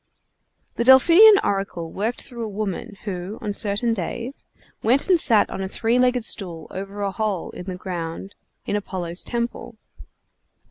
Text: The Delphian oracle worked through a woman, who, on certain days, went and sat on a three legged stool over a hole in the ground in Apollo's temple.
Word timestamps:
The 0.77 0.83
Delphian 0.83 1.37
oracle 1.43 1.91
worked 1.93 2.23
through 2.23 2.43
a 2.43 2.47
woman, 2.49 2.97
who, 3.03 3.37
on 3.39 3.53
certain 3.53 3.93
days, 3.93 4.45
went 4.81 5.07
and 5.07 5.19
sat 5.21 5.47
on 5.51 5.61
a 5.61 5.67
three 5.67 5.99
legged 5.99 6.25
stool 6.25 6.65
over 6.71 7.03
a 7.03 7.11
hole 7.11 7.51
in 7.51 7.65
the 7.65 7.75
ground 7.75 8.33
in 8.65 8.75
Apollo's 8.75 9.21
temple. 9.21 9.75